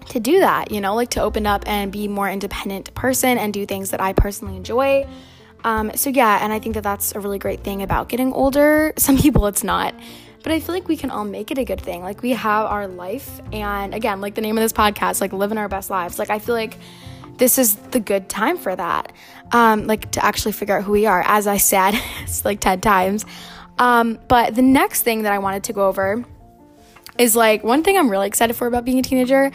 to 0.09 0.19
do 0.19 0.39
that, 0.39 0.71
you 0.71 0.81
know, 0.81 0.95
like 0.95 1.09
to 1.11 1.21
open 1.21 1.45
up 1.45 1.67
and 1.67 1.91
be 1.91 2.07
more 2.07 2.29
independent 2.29 2.93
person 2.93 3.37
and 3.37 3.53
do 3.53 3.65
things 3.65 3.91
that 3.91 4.01
I 4.01 4.13
personally 4.13 4.55
enjoy. 4.55 5.07
Um, 5.63 5.91
so 5.95 6.09
yeah, 6.09 6.39
and 6.43 6.53
I 6.53 6.59
think 6.59 6.75
that 6.75 6.83
that's 6.83 7.15
a 7.15 7.19
really 7.19 7.39
great 7.39 7.63
thing 7.63 7.81
about 7.81 8.09
getting 8.09 8.31
older. 8.33 8.93
Some 8.97 9.17
people 9.17 9.47
it's 9.47 9.63
not, 9.63 9.93
but 10.43 10.51
I 10.51 10.59
feel 10.59 10.73
like 10.73 10.87
we 10.87 10.97
can 10.97 11.11
all 11.11 11.25
make 11.25 11.51
it 11.51 11.57
a 11.57 11.65
good 11.65 11.81
thing. 11.81 12.03
Like 12.03 12.21
we 12.21 12.31
have 12.31 12.65
our 12.67 12.87
life, 12.87 13.41
and 13.51 13.93
again, 13.93 14.21
like 14.21 14.35
the 14.35 14.41
name 14.41 14.57
of 14.57 14.61
this 14.61 14.73
podcast, 14.73 15.21
like 15.21 15.33
living 15.33 15.57
our 15.57 15.67
best 15.67 15.89
lives. 15.89 16.19
Like 16.19 16.29
I 16.29 16.39
feel 16.39 16.55
like 16.55 16.77
this 17.37 17.57
is 17.57 17.75
the 17.75 17.99
good 17.99 18.29
time 18.29 18.57
for 18.57 18.75
that. 18.75 19.11
Um, 19.51 19.87
like 19.87 20.11
to 20.11 20.25
actually 20.25 20.51
figure 20.51 20.77
out 20.77 20.83
who 20.83 20.91
we 20.91 21.05
are. 21.05 21.23
As 21.25 21.47
I 21.47 21.57
said, 21.57 21.93
it's 22.23 22.43
like 22.45 22.59
10 22.59 22.81
times. 22.81 23.25
Um, 23.77 24.19
but 24.27 24.55
the 24.55 24.61
next 24.63 25.03
thing 25.03 25.21
that 25.23 25.31
I 25.31 25.37
wanted 25.37 25.65
to 25.65 25.73
go 25.73 25.87
over 25.87 26.25
is 27.17 27.35
like 27.35 27.63
one 27.63 27.83
thing 27.83 27.97
I'm 27.97 28.09
really 28.09 28.27
excited 28.27 28.55
for 28.55 28.67
about 28.67 28.85
being 28.85 28.99
a 28.99 29.01
teenager 29.01 29.51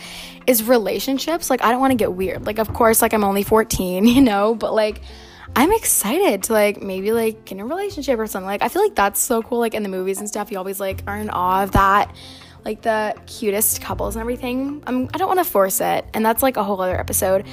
is 0.47 0.64
relationships. 0.64 1.50
Like 1.50 1.62
I 1.62 1.70
don't 1.70 1.81
want 1.81 1.93
to 1.93 1.97
get 1.97 2.12
weird. 2.12 2.47
Like 2.47 2.59
of 2.59 2.73
course 2.73 3.03
like 3.03 3.12
I'm 3.12 3.25
only 3.25 3.43
14, 3.43 4.06
you 4.06 4.20
know, 4.20 4.55
but 4.55 4.75
like 4.75 5.00
I'm 5.55 5.73
excited 5.73 6.44
to 6.44 6.53
like 6.53 6.82
maybe 6.82 7.12
like 7.12 7.44
get 7.44 7.59
in 7.59 7.61
a 7.61 7.67
relationship 7.67 8.19
or 8.19 8.26
something. 8.26 8.47
Like 8.47 8.62
I 8.62 8.69
feel 8.69 8.82
like 8.82 8.94
that's 8.94 9.20
so 9.20 9.43
cool 9.43 9.59
like 9.59 9.75
in 9.75 9.82
the 9.82 9.88
movies 9.88 10.19
and 10.19 10.29
stuff. 10.29 10.50
You 10.50 10.59
always 10.59 10.81
like 10.81 11.03
are 11.06 11.17
in 11.17 11.31
awe 11.31 11.62
of 11.62 11.73
that. 11.73 12.14
Like 12.64 12.82
the 12.82 13.14
cutest 13.26 13.82
couples 13.82 14.15
and 14.15 14.20
everything. 14.20 14.82
I'm 14.87 15.08
I 15.12 15.19
don't 15.19 15.29
want 15.29 15.41
to 15.41 15.44
force 15.44 15.81
it. 15.81 16.06
And 16.15 16.25
that's 16.25 16.43
like 16.43 16.56
a 16.56 16.65
whole 16.65 16.81
other 16.81 16.99
episode. 16.99 17.47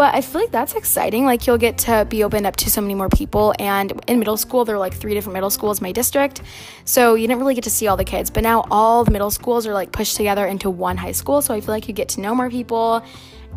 But 0.00 0.14
I 0.14 0.22
feel 0.22 0.40
like 0.40 0.50
that's 0.50 0.76
exciting. 0.76 1.26
Like 1.26 1.46
you'll 1.46 1.58
get 1.58 1.76
to 1.80 2.06
be 2.08 2.24
opened 2.24 2.46
up 2.46 2.56
to 2.56 2.70
so 2.70 2.80
many 2.80 2.94
more 2.94 3.10
people. 3.10 3.52
And 3.58 3.92
in 4.06 4.18
middle 4.18 4.38
school, 4.38 4.64
there 4.64 4.74
were 4.74 4.78
like 4.78 4.94
three 4.94 5.12
different 5.12 5.34
middle 5.34 5.50
schools 5.50 5.80
in 5.80 5.82
my 5.82 5.92
district. 5.92 6.40
So 6.86 7.16
you 7.16 7.26
didn't 7.26 7.38
really 7.38 7.54
get 7.54 7.64
to 7.64 7.70
see 7.70 7.86
all 7.86 7.98
the 7.98 8.04
kids. 8.04 8.30
But 8.30 8.42
now 8.42 8.64
all 8.70 9.04
the 9.04 9.10
middle 9.10 9.30
schools 9.30 9.66
are 9.66 9.74
like 9.74 9.92
pushed 9.92 10.16
together 10.16 10.46
into 10.46 10.70
one 10.70 10.96
high 10.96 11.12
school. 11.12 11.42
So 11.42 11.52
I 11.52 11.60
feel 11.60 11.74
like 11.74 11.86
you 11.86 11.92
get 11.92 12.08
to 12.10 12.22
know 12.22 12.34
more 12.34 12.48
people 12.48 13.04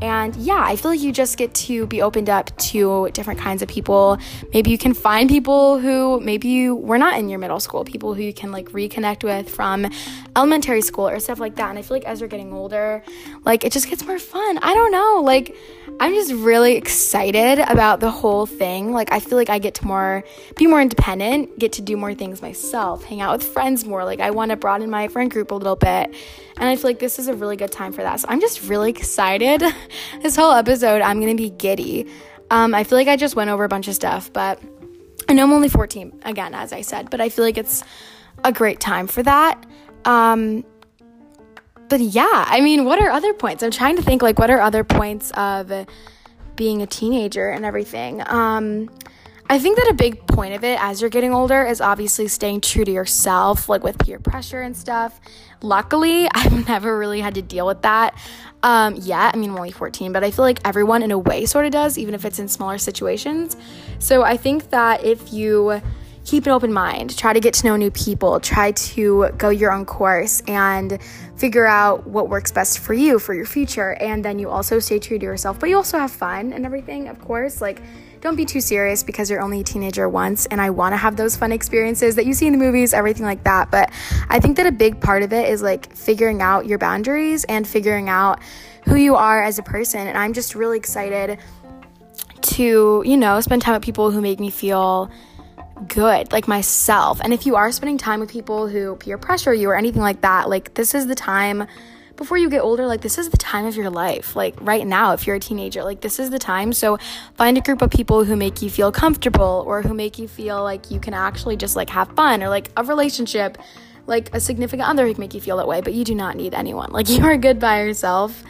and 0.02 0.36
yeah, 0.36 0.62
I 0.62 0.76
feel 0.76 0.92
like 0.92 1.00
you 1.00 1.12
just 1.12 1.38
get 1.38 1.54
to 1.54 1.88
be 1.88 2.02
opened 2.02 2.30
up 2.30 2.56
to 2.58 3.10
different 3.14 3.40
kinds 3.40 3.62
of 3.62 3.70
people. 3.70 4.18
Maybe 4.54 4.70
you 4.70 4.78
can 4.78 4.94
find 4.94 5.30
people 5.30 5.80
who 5.80 6.20
maybe 6.20 6.50
you 6.50 6.76
were 6.76 6.98
not 6.98 7.18
in 7.18 7.30
your 7.30 7.40
middle 7.40 7.60
school, 7.60 7.86
people 7.86 8.14
who 8.14 8.22
you 8.22 8.34
can 8.34 8.52
like 8.52 8.70
reconnect 8.70 9.24
with 9.24 9.50
from 9.50 9.90
elementary 10.36 10.82
school 10.82 11.08
or 11.08 11.20
stuff 11.20 11.40
like 11.40 11.56
that. 11.56 11.70
And 11.70 11.80
I 11.80 11.84
feel 11.84 11.96
like 11.96 12.06
as 12.06 12.20
you're 12.20 12.30
getting 12.30 12.54
older, 12.54 13.04
like 13.46 13.64
it 13.64 13.72
just 13.72 13.90
gets 13.90 14.06
more 14.06 14.20
fun. 14.20 14.58
I 14.62 14.74
don't 14.74 14.92
know. 14.92 15.22
Like 15.24 15.56
I'm 16.00 16.14
just 16.14 16.34
really 16.34 16.76
excited 16.76 17.60
about 17.60 18.00
the 18.00 18.12
whole 18.12 18.46
thing. 18.46 18.92
Like 18.92 19.12
I 19.12 19.20
feel 19.20 19.38
like 19.38 19.50
I 19.50 19.60
get 19.60 19.76
to 19.76 19.88
more 19.88 20.24
be 20.58 20.68
more 20.68 20.82
independent, 20.82 21.60
get 21.60 21.74
to 21.74 21.82
do 21.82 21.96
more 21.96 22.14
things 22.14 22.42
myself, 22.42 23.04
hang 23.04 23.22
out 23.22 23.38
with 23.38 23.48
friends 23.48 23.86
more. 23.86 24.04
Like 24.04 24.20
I 24.20 24.32
want 24.32 24.52
to 24.52 24.58
broaden 24.58 24.90
my 24.90 25.08
friend 25.08 25.30
group 25.32 25.52
a 25.52 25.56
little 25.56 25.76
bit. 25.76 26.14
And 26.58 26.70
I 26.70 26.76
feel 26.76 26.86
like 26.86 27.00
this 27.00 27.20
is 27.20 27.28
a 27.28 27.34
really 27.34 27.56
good 27.58 27.72
time 27.72 27.94
for 27.94 28.04
that. 28.04 28.20
So 28.20 28.28
I'm 28.30 28.40
just 28.40 28.68
really 28.68 28.90
excited. 28.90 29.64
This 30.22 30.36
whole 30.36 30.52
episode 30.52 31.02
I'm 31.02 31.20
going 31.20 31.36
to 31.36 31.42
be 31.42 31.50
giddy. 31.50 32.08
Um 32.50 32.74
I 32.74 32.84
feel 32.84 32.98
like 32.98 33.08
I 33.08 33.16
just 33.16 33.36
went 33.36 33.50
over 33.50 33.64
a 33.64 33.70
bunch 33.70 33.88
of 33.88 33.96
stuff, 33.96 34.32
but 34.32 34.62
I 35.30 35.34
know 35.34 35.44
I'm 35.44 35.54
only 35.54 35.70
14 35.70 36.22
again 36.24 36.54
as 36.54 36.74
I 36.74 36.82
said, 36.82 37.10
but 37.10 37.22
I 37.22 37.30
feel 37.30 37.46
like 37.46 37.58
it's 37.58 37.84
a 38.44 38.52
great 38.52 38.80
time 38.80 39.08
for 39.08 39.24
that. 39.24 39.66
Um 40.06 40.66
but 41.90 42.00
yeah, 42.00 42.46
I 42.48 42.62
mean, 42.62 42.86
what 42.86 43.00
are 43.00 43.10
other 43.10 43.34
points? 43.34 43.62
I'm 43.62 43.72
trying 43.72 43.98
to 43.98 44.02
think 44.02 44.22
like 44.22 44.40
what 44.40 44.50
are 44.50 44.62
other 44.62 44.84
points 44.84 45.32
of 45.32 45.72
being 46.56 46.82
a 46.82 46.88
teenager 46.88 47.50
and 47.50 47.66
everything. 47.66 48.22
Um 48.26 48.90
I 49.54 49.60
think 49.60 49.78
that 49.78 49.88
a 49.88 49.94
big 49.94 50.26
point 50.26 50.56
of 50.56 50.64
it 50.64 50.82
as 50.82 51.00
you're 51.00 51.12
getting 51.12 51.32
older 51.32 51.64
is 51.64 51.80
obviously 51.80 52.28
staying 52.28 52.62
true 52.62 52.84
to 52.86 52.92
yourself, 52.92 53.70
like 53.70 53.84
with 53.84 54.00
peer 54.00 54.18
pressure 54.18 54.64
and 54.64 54.76
stuff. 54.76 55.22
Luckily, 55.62 56.28
I've 56.34 56.68
never 56.68 56.98
really 56.98 57.22
had 57.22 57.36
to 57.36 57.44
deal 57.44 57.68
with 57.68 57.84
that 57.84 58.18
um, 58.64 58.96
yet. 58.96 59.36
I 59.36 59.38
mean, 59.38 59.52
I'm 59.52 59.56
only 59.56 59.70
14, 59.70 60.12
but 60.12 60.24
I 60.24 60.32
feel 60.32 60.44
like 60.44 60.60
everyone 60.66 61.04
in 61.04 61.12
a 61.12 61.20
way 61.20 61.46
sort 61.46 61.68
of 61.68 61.72
does, 61.72 62.00
even 62.00 62.16
if 62.16 62.26
it's 62.26 62.40
in 62.40 62.48
smaller 62.48 62.80
situations. 62.80 63.56
So 64.00 64.24
I 64.24 64.38
think 64.38 64.72
that 64.72 65.04
if 65.04 65.32
you 65.32 65.84
keep 66.26 66.48
an 66.48 66.52
open 66.52 66.74
mind, 66.74 67.16
try 67.16 67.32
to 67.32 67.40
get 67.40 67.54
to 67.54 67.68
know 67.68 67.76
new 67.76 67.92
people, 67.92 68.40
try 68.40 68.72
to 68.72 69.30
go 69.38 69.50
your 69.50 69.72
own 69.72 69.86
course 69.86 70.42
and 70.48 70.98
figure 71.36 71.68
out 71.68 72.08
what 72.08 72.28
works 72.28 72.52
best 72.52 72.80
for 72.80 72.96
you 72.96 73.20
for 73.20 73.36
your 73.36 73.46
future. 73.46 73.94
And 74.00 74.26
then 74.26 74.40
you 74.40 74.50
also 74.50 74.80
stay 74.80 74.98
true 74.98 75.20
to 75.20 75.24
yourself, 75.24 75.60
but 75.60 75.70
you 75.70 75.76
also 75.76 76.00
have 76.00 76.12
fun 76.12 76.54
and 76.54 76.66
everything, 76.66 77.08
of 77.08 77.20
course. 77.20 77.62
Like, 77.62 77.84
don't 78.24 78.38
be 78.38 78.46
too 78.46 78.62
serious 78.62 79.04
because 79.04 79.30
you're 79.30 79.42
only 79.42 79.60
a 79.60 79.64
teenager 79.64 80.08
once. 80.08 80.46
And 80.46 80.62
I 80.62 80.70
want 80.70 80.94
to 80.94 80.98
have 80.98 81.18
those 81.18 81.36
fun 81.36 81.52
experiences 81.52 82.16
that 82.16 82.26
you 82.26 82.34
see 82.34 82.48
in 82.48 82.54
the 82.54 82.58
movies, 82.58 82.94
everything 82.94 83.26
like 83.26 83.44
that. 83.44 83.70
But 83.70 83.92
I 84.30 84.40
think 84.40 84.56
that 84.56 84.66
a 84.66 84.72
big 84.72 85.02
part 85.02 85.24
of 85.24 85.34
it 85.34 85.50
is 85.50 85.62
like 85.62 85.94
figuring 85.94 86.42
out 86.42 86.66
your 86.66 86.78
boundaries 86.78 87.44
and 87.44 87.68
figuring 87.68 88.08
out 88.08 88.40
who 88.86 88.96
you 88.96 89.16
are 89.16 89.44
as 89.44 89.60
a 89.60 89.64
person. 89.64 90.08
And 90.08 90.18
I'm 90.18 90.32
just 90.32 90.56
really 90.56 90.78
excited 90.78 91.38
to, 92.42 93.04
you 93.06 93.18
know, 93.18 93.42
spend 93.42 93.62
time 93.62 93.74
with 93.74 93.84
people 93.84 94.10
who 94.10 94.22
make 94.22 94.40
me 94.40 94.50
feel 94.50 95.12
good, 95.90 96.32
like 96.32 96.48
myself. 96.48 97.20
And 97.22 97.34
if 97.34 97.46
you 97.46 97.58
are 97.58 97.74
spending 97.74 97.98
time 97.98 98.22
with 98.22 98.32
people 98.32 98.70
who 98.70 98.96
peer 98.96 99.18
pressure 99.18 99.54
you 99.54 99.70
or 99.70 99.76
anything 99.76 100.02
like 100.02 100.22
that, 100.22 100.48
like 100.50 100.76
this 100.76 100.96
is 100.96 101.08
the 101.08 101.16
time 101.16 101.68
before 102.24 102.38
you 102.38 102.50
get 102.50 102.62
older, 102.62 102.88
like 102.88 103.02
this 103.02 103.18
is 103.18 103.28
the 103.28 103.38
time 103.38 103.66
of 103.66 103.76
your 103.76 103.90
life. 103.90 104.34
Like 104.34 104.56
right 104.62 104.88
now, 104.88 105.12
if 105.12 105.28
you're 105.28 105.36
a 105.36 105.42
teenager, 105.42 105.84
like 105.84 106.00
this 106.00 106.20
is 106.20 106.30
the 106.30 106.40
time. 106.40 106.72
So 106.72 106.98
find 107.36 107.58
a 107.58 107.62
group 107.62 107.82
of 107.82 107.92
people 107.92 108.24
who 108.24 108.38
make 108.38 108.62
you 108.62 108.70
feel 108.70 108.94
comfortable 108.94 109.66
or 109.68 109.82
who 109.82 109.94
make 109.94 110.18
you 110.18 110.30
feel 110.30 110.64
like 110.64 110.90
you 110.90 111.02
can 111.02 111.14
actually 111.14 111.58
just 111.58 111.76
like 111.76 111.90
have 111.90 112.08
fun 112.16 112.42
or 112.42 112.48
like 112.48 112.72
a 112.78 112.84
relationship 112.86 113.58
like 114.08 114.34
a 114.34 114.40
significant 114.40 114.88
other 114.88 115.06
who 115.06 115.14
can 115.14 115.20
make 115.20 115.34
you 115.34 115.42
feel 115.42 115.58
that 115.58 115.68
way, 115.68 115.82
but 115.82 115.94
you 115.94 116.06
do 116.06 116.16
not 116.16 116.38
need 116.38 116.54
anyone. 116.54 116.92
Like 116.92 117.10
you 117.16 117.24
are 117.26 117.36
good 117.36 117.60
by 117.60 117.84
yourself. 117.84 118.42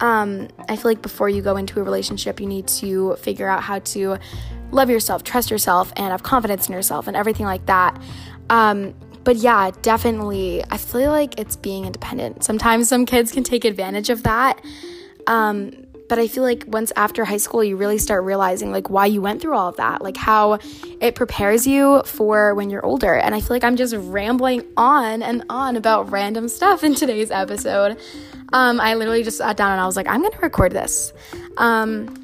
Um, 0.00 0.48
I 0.68 0.76
feel 0.76 0.90
like 0.90 1.00
before 1.00 1.30
you 1.30 1.40
go 1.40 1.56
into 1.56 1.80
a 1.80 1.82
relationship, 1.82 2.40
you 2.40 2.46
need 2.46 2.66
to 2.68 3.16
figure 3.16 3.48
out 3.48 3.62
how 3.62 3.78
to 3.78 4.18
love 4.70 4.90
yourself, 4.90 5.24
trust 5.24 5.50
yourself, 5.50 5.92
and 5.96 6.10
have 6.10 6.22
confidence 6.22 6.68
in 6.68 6.74
yourself 6.74 7.06
and 7.06 7.16
everything 7.16 7.46
like 7.46 7.64
that. 7.66 7.98
Um, 8.50 8.94
but 9.24 9.36
yeah, 9.36 9.70
definitely, 9.82 10.62
I 10.70 10.76
feel 10.76 11.10
like 11.10 11.38
it's 11.40 11.56
being 11.56 11.86
independent. 11.86 12.44
Sometimes 12.44 12.88
some 12.88 13.06
kids 13.06 13.32
can 13.32 13.42
take 13.42 13.64
advantage 13.64 14.10
of 14.10 14.22
that. 14.24 14.62
Um, 15.26 15.72
but 16.08 16.18
I 16.18 16.28
feel 16.28 16.42
like 16.42 16.64
once 16.66 16.92
after 16.96 17.24
high 17.24 17.38
school, 17.38 17.64
you 17.64 17.76
really 17.76 17.98
start 17.98 18.24
realizing 18.24 18.70
like 18.70 18.90
why 18.90 19.06
you 19.06 19.22
went 19.22 19.40
through 19.40 19.56
all 19.56 19.70
of 19.70 19.76
that, 19.76 20.02
like 20.02 20.16
how 20.16 20.58
it 21.00 21.14
prepares 21.14 21.66
you 21.66 22.02
for 22.04 22.54
when 22.54 22.68
you're 22.68 22.84
older. 22.84 23.14
And 23.14 23.34
I 23.34 23.40
feel 23.40 23.50
like 23.50 23.64
I'm 23.64 23.76
just 23.76 23.94
rambling 23.96 24.62
on 24.76 25.22
and 25.22 25.44
on 25.48 25.76
about 25.76 26.10
random 26.10 26.48
stuff 26.48 26.84
in 26.84 26.94
today's 26.94 27.30
episode. 27.30 27.98
Um, 28.52 28.80
I 28.80 28.94
literally 28.94 29.22
just 29.22 29.38
sat 29.38 29.56
down 29.56 29.72
and 29.72 29.80
I 29.80 29.86
was 29.86 29.96
like, 29.96 30.06
I'm 30.06 30.22
gonna 30.22 30.38
record 30.40 30.72
this. 30.72 31.12
Um, 31.56 32.14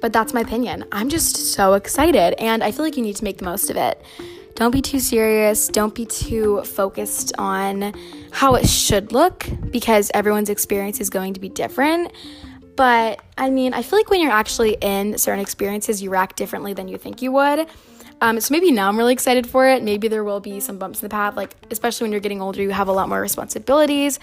but 0.00 0.12
that's 0.12 0.34
my 0.34 0.40
opinion. 0.40 0.84
I'm 0.92 1.10
just 1.10 1.52
so 1.52 1.74
excited, 1.74 2.34
and 2.40 2.64
I 2.64 2.72
feel 2.72 2.84
like 2.84 2.96
you 2.96 3.02
need 3.02 3.16
to 3.16 3.24
make 3.24 3.38
the 3.38 3.44
most 3.44 3.70
of 3.70 3.76
it. 3.76 4.02
Don't 4.60 4.72
be 4.72 4.82
too 4.82 5.00
serious. 5.00 5.68
Don't 5.68 5.94
be 5.94 6.04
too 6.04 6.62
focused 6.64 7.32
on 7.38 7.94
how 8.30 8.56
it 8.56 8.68
should 8.68 9.10
look 9.10 9.46
because 9.70 10.10
everyone's 10.12 10.50
experience 10.50 11.00
is 11.00 11.08
going 11.08 11.32
to 11.32 11.40
be 11.40 11.48
different. 11.48 12.12
But 12.76 13.24
I 13.38 13.48
mean, 13.48 13.72
I 13.72 13.80
feel 13.80 13.98
like 13.98 14.10
when 14.10 14.20
you're 14.20 14.30
actually 14.30 14.76
in 14.82 15.16
certain 15.16 15.40
experiences, 15.40 16.02
you 16.02 16.10
react 16.10 16.36
differently 16.36 16.74
than 16.74 16.88
you 16.88 16.98
think 16.98 17.22
you 17.22 17.32
would. 17.32 17.68
Um, 18.22 18.38
so 18.38 18.52
maybe 18.52 18.70
now 18.70 18.88
I'm 18.88 18.98
really 18.98 19.14
excited 19.14 19.46
for 19.46 19.66
it. 19.68 19.82
Maybe 19.82 20.08
there 20.08 20.22
will 20.22 20.40
be 20.40 20.60
some 20.60 20.78
bumps 20.78 21.00
in 21.00 21.06
the 21.06 21.10
path, 21.10 21.36
like 21.36 21.54
especially 21.70 22.04
when 22.04 22.12
you're 22.12 22.20
getting 22.20 22.42
older, 22.42 22.60
you 22.60 22.70
have 22.70 22.88
a 22.88 22.92
lot 22.92 23.08
more 23.08 23.20
responsibilities, 23.20 24.18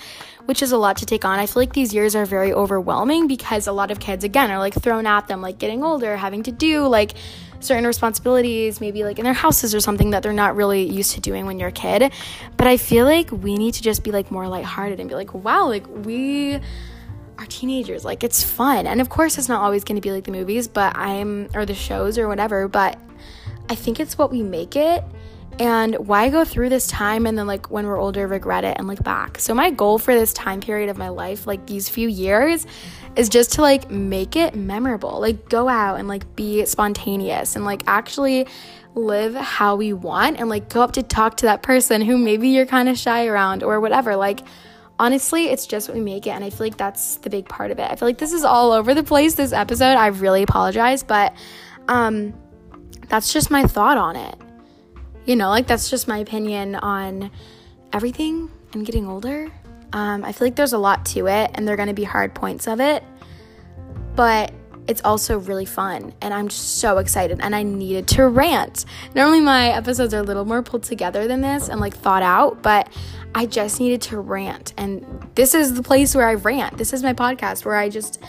which 0.45 0.61
is 0.61 0.71
a 0.71 0.77
lot 0.77 0.97
to 0.97 1.05
take 1.05 1.25
on. 1.25 1.39
I 1.39 1.47
feel 1.47 1.61
like 1.61 1.73
these 1.73 1.93
years 1.93 2.15
are 2.15 2.25
very 2.25 2.53
overwhelming 2.53 3.27
because 3.27 3.65
a 3.65 3.71
lot 3.71 3.89
of 3.89 3.99
kids, 3.99 4.23
again, 4.23 4.51
are 4.51 4.59
like 4.59 4.75
thrown 4.75 5.07
at 5.07 5.27
them, 5.27 5.41
like 5.41 5.57
getting 5.57 5.83
older, 5.83 6.15
having 6.15 6.43
to 6.43 6.51
do 6.51 6.85
like 6.87 7.13
certain 7.59 7.87
responsibilities, 7.87 8.79
maybe 8.79 9.03
like 9.03 9.17
in 9.17 9.25
their 9.25 9.33
houses 9.33 9.73
or 9.73 9.79
something 9.79 10.11
that 10.11 10.21
they're 10.21 10.31
not 10.31 10.55
really 10.55 10.87
used 10.87 11.13
to 11.13 11.21
doing 11.21 11.47
when 11.47 11.57
you're 11.57 11.69
a 11.69 11.71
kid. 11.71 12.11
But 12.55 12.67
I 12.67 12.77
feel 12.77 13.05
like 13.05 13.31
we 13.31 13.57
need 13.57 13.73
to 13.75 13.81
just 13.81 14.03
be 14.03 14.11
like 14.11 14.29
more 14.29 14.47
lighthearted 14.47 14.99
and 14.99 15.09
be 15.09 15.15
like, 15.15 15.33
wow, 15.33 15.67
like 15.67 15.87
we 15.87 16.59
are 17.39 17.45
teenagers. 17.47 18.05
Like 18.05 18.23
it's 18.23 18.43
fun. 18.43 18.85
And 18.85 19.01
of 19.01 19.09
course 19.09 19.39
it's 19.39 19.49
not 19.49 19.61
always 19.61 19.83
going 19.83 19.95
to 19.95 20.01
be 20.01 20.11
like 20.11 20.25
the 20.25 20.31
movies, 20.31 20.67
but 20.67 20.95
I'm 20.95 21.49
or 21.55 21.65
the 21.65 21.73
shows 21.73 22.19
or 22.19 22.27
whatever, 22.27 22.67
but 22.67 22.99
I 23.69 23.75
think 23.75 23.99
it's 23.99 24.17
what 24.17 24.31
we 24.31 24.41
make 24.43 24.75
it. 24.75 25.03
And 25.59 25.95
why 25.95 26.29
go 26.29 26.45
through 26.45 26.69
this 26.69 26.85
time 26.85 27.25
and 27.25 27.35
then 27.35 27.47
like 27.47 27.71
when 27.71 27.87
we're 27.87 27.99
older 27.99 28.27
regret 28.27 28.63
it 28.63 28.77
and 28.77 28.87
look 28.87 29.03
back. 29.03 29.39
So 29.39 29.55
my 29.55 29.71
goal 29.71 29.97
for 29.97 30.13
this 30.13 30.31
time 30.33 30.61
period 30.61 30.89
of 30.89 30.97
my 30.97 31.09
life, 31.09 31.47
like 31.47 31.65
these 31.65 31.89
few 31.89 32.07
years, 32.07 32.67
is 33.15 33.27
just 33.27 33.53
to 33.53 33.61
like 33.61 33.89
make 33.89 34.35
it 34.35 34.55
memorable. 34.55 35.19
Like 35.19 35.49
go 35.49 35.67
out 35.67 35.95
and 35.95 36.07
like 36.07 36.35
be 36.35 36.63
spontaneous 36.65 37.55
and 37.55 37.65
like 37.65 37.81
actually 37.87 38.45
live 38.93 39.33
how 39.33 39.75
we 39.75 39.93
want 39.93 40.39
and 40.39 40.47
like 40.47 40.69
go 40.69 40.81
up 40.81 40.91
to 40.93 41.03
talk 41.03 41.37
to 41.37 41.47
that 41.47 41.63
person 41.63 42.01
who 42.01 42.17
maybe 42.17 42.49
you're 42.49 42.65
kind 42.65 42.87
of 42.87 42.97
shy 42.97 43.25
around 43.25 43.63
or 43.63 43.79
whatever. 43.79 44.15
Like 44.15 44.41
honestly, 44.99 45.49
it's 45.49 45.65
just 45.65 45.87
what 45.87 45.95
we 45.97 46.03
make 46.03 46.27
it. 46.27 46.31
And 46.31 46.43
I 46.43 46.51
feel 46.51 46.67
like 46.67 46.77
that's 46.77 47.17
the 47.17 47.31
big 47.31 47.49
part 47.49 47.71
of 47.71 47.79
it. 47.79 47.89
I 47.89 47.95
feel 47.95 48.07
like 48.07 48.19
this 48.19 48.33
is 48.33 48.43
all 48.43 48.71
over 48.71 48.93
the 48.93 49.03
place, 49.03 49.33
this 49.33 49.53
episode. 49.53 49.95
I 49.95 50.07
really 50.07 50.43
apologize, 50.43 51.01
but 51.01 51.33
um, 51.87 52.33
that's 53.09 53.33
just 53.33 53.51
my 53.51 53.63
thought 53.63 53.97
on 53.97 54.15
it. 54.15 54.35
You 55.25 55.35
know, 55.35 55.49
like 55.49 55.67
that's 55.67 55.89
just 55.89 56.07
my 56.07 56.19
opinion 56.19 56.75
on 56.75 57.31
everything 57.93 58.49
and 58.73 58.85
getting 58.85 59.07
older. 59.07 59.51
Um, 59.93 60.23
I 60.23 60.31
feel 60.31 60.47
like 60.47 60.55
there's 60.55 60.73
a 60.73 60.77
lot 60.77 61.05
to 61.07 61.27
it, 61.27 61.51
and 61.53 61.67
there 61.67 61.73
are 61.73 61.77
going 61.77 61.87
to 61.87 61.93
be 61.93 62.03
hard 62.03 62.35
points 62.35 62.67
of 62.67 62.79
it, 62.79 63.03
but 64.15 64.53
it's 64.87 65.01
also 65.03 65.37
really 65.37 65.65
fun, 65.65 66.13
and 66.21 66.33
I'm 66.33 66.47
just 66.47 66.79
so 66.79 66.97
excited. 66.97 67.39
And 67.41 67.55
I 67.55 67.63
needed 67.63 68.07
to 68.09 68.27
rant. 68.27 68.85
Normally, 69.15 69.41
my 69.41 69.69
episodes 69.69 70.13
are 70.13 70.19
a 70.19 70.23
little 70.23 70.45
more 70.45 70.61
pulled 70.61 70.83
together 70.83 71.27
than 71.27 71.41
this 71.41 71.69
and 71.69 71.79
like 71.79 71.95
thought 71.95 72.23
out, 72.23 72.61
but 72.61 72.89
I 73.35 73.45
just 73.45 73.79
needed 73.79 74.01
to 74.03 74.19
rant. 74.19 74.73
And 74.77 75.29
this 75.35 75.53
is 75.53 75.73
the 75.73 75.83
place 75.83 76.15
where 76.15 76.27
I 76.27 76.35
rant. 76.35 76.77
This 76.77 76.93
is 76.93 77.03
my 77.03 77.13
podcast 77.13 77.65
where 77.65 77.75
I 77.75 77.89
just 77.89 78.21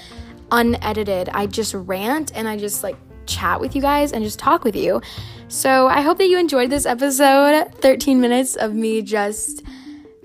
unedited, 0.50 1.28
I 1.28 1.46
just 1.46 1.74
rant 1.74 2.32
and 2.34 2.48
I 2.48 2.56
just 2.56 2.82
like 2.82 2.96
chat 3.28 3.60
with 3.60 3.76
you 3.76 3.82
guys 3.82 4.12
and 4.12 4.24
just 4.24 4.38
talk 4.38 4.64
with 4.64 4.74
you. 4.74 5.00
So 5.48 5.86
I 5.86 6.00
hope 6.00 6.18
that 6.18 6.26
you 6.26 6.38
enjoyed 6.38 6.70
this 6.70 6.86
episode 6.86 7.72
13 7.80 8.20
minutes 8.20 8.56
of 8.56 8.74
me 8.74 9.02
just 9.02 9.62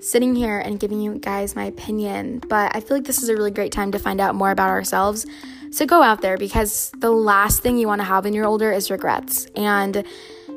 sitting 0.00 0.34
here 0.34 0.58
and 0.58 0.78
giving 0.78 1.00
you 1.00 1.18
guys 1.18 1.56
my 1.56 1.64
opinion. 1.64 2.40
But 2.48 2.74
I 2.76 2.80
feel 2.80 2.96
like 2.96 3.06
this 3.06 3.22
is 3.22 3.28
a 3.28 3.34
really 3.34 3.50
great 3.50 3.72
time 3.72 3.92
to 3.92 3.98
find 3.98 4.20
out 4.20 4.34
more 4.34 4.50
about 4.50 4.68
ourselves. 4.68 5.26
So 5.70 5.86
go 5.86 6.02
out 6.02 6.20
there 6.20 6.36
because 6.36 6.92
the 6.98 7.10
last 7.10 7.62
thing 7.62 7.78
you 7.78 7.86
want 7.86 8.00
to 8.00 8.04
have 8.04 8.24
when 8.24 8.32
you're 8.32 8.44
older 8.44 8.70
is 8.70 8.90
regrets. 8.90 9.46
And 9.56 10.04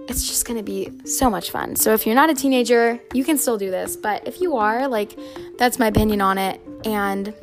it's 0.10 0.28
just 0.28 0.46
going 0.46 0.58
to 0.58 0.64
be 0.64 0.92
so 1.06 1.30
much 1.30 1.52
fun. 1.52 1.76
So 1.76 1.94
if 1.94 2.06
you're 2.06 2.16
not 2.16 2.30
a 2.30 2.34
teenager, 2.34 3.00
you 3.14 3.24
can 3.24 3.38
still 3.38 3.58
do 3.58 3.72
this. 3.72 3.96
But 3.96 4.28
if 4.28 4.42
you 4.42 4.58
are, 4.58 4.88
like, 4.88 5.18
that's 5.58 5.80
my 5.80 5.88
opinion 5.88 6.22
on 6.22 6.38
it. 6.38 6.62
And 6.86 7.34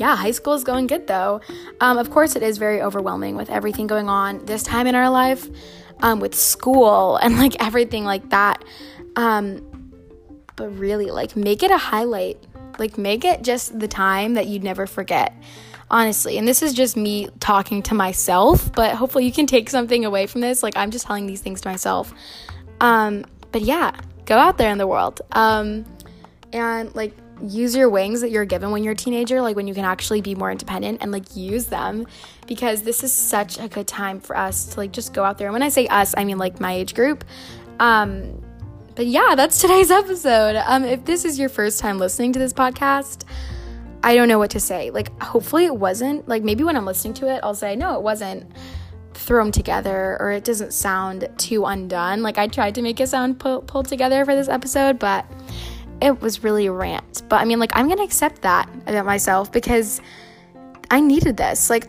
yeah, 0.00 0.16
high 0.16 0.30
school 0.30 0.54
is 0.54 0.64
going 0.64 0.86
good 0.86 1.06
though. 1.06 1.40
Um, 1.80 1.98
of 1.98 2.10
course, 2.10 2.34
it 2.34 2.42
is 2.42 2.56
very 2.56 2.80
overwhelming 2.80 3.36
with 3.36 3.50
everything 3.50 3.86
going 3.86 4.08
on 4.08 4.44
this 4.46 4.62
time 4.62 4.86
in 4.86 4.94
our 4.94 5.10
life, 5.10 5.46
um, 6.00 6.20
with 6.20 6.34
school 6.34 7.16
and 7.22 7.38
like 7.38 7.62
everything 7.62 8.04
like 8.04 8.30
that. 8.30 8.64
Um, 9.16 9.66
but 10.56 10.68
really, 10.78 11.10
like, 11.10 11.36
make 11.36 11.62
it 11.62 11.70
a 11.70 11.78
highlight. 11.78 12.38
Like, 12.78 12.96
make 12.96 13.24
it 13.24 13.42
just 13.42 13.78
the 13.78 13.88
time 13.88 14.34
that 14.34 14.46
you'd 14.46 14.64
never 14.64 14.86
forget 14.86 15.34
honestly. 15.90 16.38
And 16.38 16.46
this 16.46 16.62
is 16.62 16.72
just 16.72 16.96
me 16.96 17.28
talking 17.40 17.82
to 17.82 17.94
myself, 17.94 18.72
but 18.72 18.94
hopefully 18.94 19.24
you 19.26 19.32
can 19.32 19.46
take 19.46 19.68
something 19.68 20.04
away 20.04 20.26
from 20.26 20.40
this. 20.40 20.62
Like 20.62 20.76
I'm 20.76 20.90
just 20.90 21.06
telling 21.06 21.26
these 21.26 21.40
things 21.40 21.60
to 21.62 21.68
myself. 21.68 22.14
Um, 22.80 23.24
but 23.50 23.62
yeah, 23.62 23.90
go 24.24 24.38
out 24.38 24.56
there 24.56 24.70
in 24.70 24.78
the 24.78 24.86
world. 24.86 25.20
Um, 25.32 25.84
and 26.52 26.94
like 26.94 27.12
use 27.42 27.74
your 27.74 27.88
wings 27.88 28.20
that 28.20 28.30
you're 28.30 28.44
given 28.44 28.70
when 28.70 28.84
you're 28.84 28.92
a 28.92 28.96
teenager, 28.96 29.40
like 29.40 29.56
when 29.56 29.66
you 29.66 29.74
can 29.74 29.84
actually 29.84 30.20
be 30.20 30.34
more 30.34 30.50
independent 30.50 30.98
and 31.00 31.12
like 31.12 31.36
use 31.36 31.66
them 31.66 32.06
because 32.46 32.82
this 32.82 33.02
is 33.04 33.12
such 33.12 33.58
a 33.58 33.68
good 33.68 33.86
time 33.86 34.20
for 34.20 34.36
us 34.36 34.66
to 34.66 34.80
like 34.80 34.92
just 34.92 35.12
go 35.12 35.24
out 35.24 35.38
there. 35.38 35.48
And 35.48 35.52
when 35.52 35.62
I 35.62 35.68
say 35.68 35.86
us, 35.86 36.14
I 36.16 36.24
mean 36.24 36.38
like 36.38 36.60
my 36.60 36.72
age 36.72 36.94
group. 36.94 37.24
Um, 37.78 38.42
but 38.94 39.06
yeah, 39.06 39.34
that's 39.36 39.60
today's 39.60 39.90
episode. 39.90 40.56
Um, 40.56 40.84
if 40.84 41.04
this 41.04 41.24
is 41.24 41.38
your 41.38 41.48
first 41.48 41.80
time 41.80 41.98
listening 41.98 42.32
to 42.34 42.38
this 42.38 42.52
podcast, 42.52 43.24
I 44.02 44.14
don't 44.14 44.28
know 44.28 44.38
what 44.38 44.50
to 44.50 44.60
say. 44.60 44.90
Like, 44.90 45.20
hopefully 45.22 45.66
it 45.66 45.76
wasn't. 45.76 46.26
Like, 46.26 46.42
maybe 46.42 46.64
when 46.64 46.76
I'm 46.76 46.86
listening 46.86 47.14
to 47.14 47.34
it, 47.34 47.40
I'll 47.42 47.54
say, 47.54 47.76
no, 47.76 47.94
it 47.94 48.02
wasn't 48.02 48.50
thrown 49.12 49.52
together 49.52 50.16
or 50.20 50.30
it 50.32 50.44
doesn't 50.44 50.72
sound 50.72 51.28
too 51.36 51.66
undone. 51.66 52.22
Like, 52.22 52.38
I 52.38 52.46
tried 52.46 52.74
to 52.76 52.82
make 52.82 53.00
it 53.00 53.08
sound 53.08 53.38
pu- 53.38 53.60
pulled 53.62 53.86
together 53.86 54.24
for 54.24 54.34
this 54.34 54.48
episode, 54.48 54.98
but 54.98 55.26
it 56.02 56.20
was 56.20 56.42
really 56.42 56.66
a 56.66 56.72
rant. 56.72 57.22
But 57.28 57.40
I 57.40 57.44
mean, 57.44 57.58
like, 57.58 57.72
I'm 57.74 57.86
going 57.86 57.98
to 57.98 58.04
accept 58.04 58.42
that 58.42 58.68
about 58.86 59.06
myself 59.06 59.52
because 59.52 60.00
I 60.90 61.00
needed 61.00 61.36
this. 61.36 61.70
Like, 61.70 61.88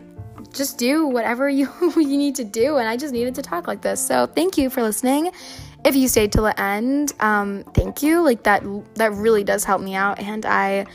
just 0.54 0.78
do 0.78 1.08
whatever 1.08 1.50
you 1.60 1.70
you 1.96 2.18
need 2.18 2.36
to 2.36 2.44
do 2.44 2.78
and 2.78 2.88
I 2.88 2.98
just 2.98 3.14
needed 3.14 3.36
to 3.36 3.42
talk 3.42 3.68
like 3.68 3.82
this. 3.82 4.06
So, 4.06 4.28
thank 4.28 4.58
you 4.58 4.70
for 4.70 4.82
listening. 4.82 5.32
If 5.84 5.96
you 5.96 6.08
stayed 6.08 6.32
till 6.32 6.44
the 6.44 6.60
end, 6.60 7.14
um 7.20 7.64
thank 7.74 8.04
you. 8.04 8.22
Like 8.22 8.44
that 8.44 8.64
that 8.96 9.14
really 9.14 9.44
does 9.44 9.64
help 9.64 9.82
me 9.82 9.96
out 9.96 10.20
and 10.20 10.46
I 10.46 10.86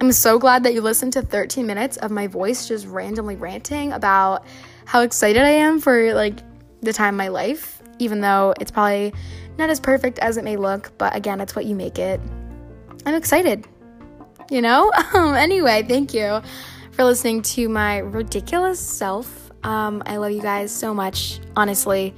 I'm 0.00 0.10
so 0.10 0.38
glad 0.38 0.64
that 0.64 0.74
you 0.74 0.80
listened 0.80 1.12
to 1.12 1.22
13 1.22 1.66
minutes 1.66 1.96
of 1.98 2.10
my 2.10 2.26
voice 2.26 2.66
just 2.66 2.86
randomly 2.86 3.36
ranting 3.36 3.92
about 3.92 4.44
how 4.86 5.02
excited 5.02 5.42
I 5.42 5.50
am 5.50 5.80
for 5.80 6.14
like 6.14 6.40
the 6.82 6.92
time 6.92 7.14
of 7.14 7.18
my 7.18 7.28
life, 7.28 7.80
even 7.98 8.20
though 8.20 8.54
it's 8.60 8.72
probably 8.72 9.14
not 9.56 9.70
as 9.70 9.78
perfect 9.78 10.18
as 10.18 10.36
it 10.36 10.44
may 10.44 10.56
look, 10.56 10.92
but 10.98 11.14
again, 11.14 11.40
it's 11.40 11.54
what 11.54 11.64
you 11.64 11.76
make 11.76 11.98
it. 11.98 12.20
I'm 13.06 13.14
excited. 13.14 13.66
You 14.50 14.62
know? 14.62 14.92
Um, 15.14 15.34
anyway, 15.34 15.84
thank 15.86 16.12
you 16.12 16.40
for 16.92 17.04
listening 17.04 17.42
to 17.42 17.68
my 17.68 17.98
ridiculous 17.98 18.80
self. 18.80 19.50
Um, 19.62 20.02
I 20.06 20.16
love 20.16 20.32
you 20.32 20.42
guys 20.42 20.72
so 20.72 20.92
much, 20.92 21.40
honestly. 21.56 22.14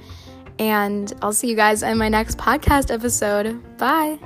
And 0.59 1.13
I'll 1.21 1.33
see 1.33 1.49
you 1.49 1.55
guys 1.55 1.83
in 1.83 1.97
my 1.97 2.09
next 2.09 2.37
podcast 2.37 2.91
episode. 2.91 3.77
Bye. 3.77 4.19